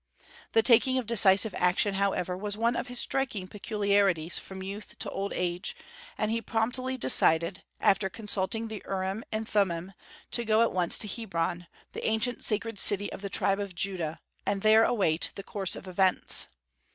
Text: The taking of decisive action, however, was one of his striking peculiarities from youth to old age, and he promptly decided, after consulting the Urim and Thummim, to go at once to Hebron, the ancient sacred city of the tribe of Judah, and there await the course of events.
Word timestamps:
The 0.53 0.63
taking 0.63 0.97
of 0.97 1.05
decisive 1.05 1.53
action, 1.53 1.93
however, 1.93 2.35
was 2.35 2.57
one 2.57 2.75
of 2.75 2.87
his 2.87 2.97
striking 2.97 3.47
peculiarities 3.47 4.39
from 4.39 4.63
youth 4.63 4.97
to 4.97 5.11
old 5.11 5.31
age, 5.31 5.75
and 6.17 6.31
he 6.31 6.41
promptly 6.41 6.97
decided, 6.97 7.61
after 7.79 8.09
consulting 8.09 8.67
the 8.67 8.81
Urim 8.87 9.23
and 9.31 9.47
Thummim, 9.47 9.93
to 10.31 10.43
go 10.43 10.63
at 10.63 10.73
once 10.73 10.97
to 10.97 11.07
Hebron, 11.07 11.67
the 11.91 12.03
ancient 12.07 12.43
sacred 12.43 12.79
city 12.79 13.11
of 13.13 13.21
the 13.21 13.29
tribe 13.29 13.59
of 13.59 13.75
Judah, 13.75 14.19
and 14.43 14.63
there 14.63 14.85
await 14.85 15.29
the 15.35 15.43
course 15.43 15.75
of 15.75 15.87
events. 15.87 16.47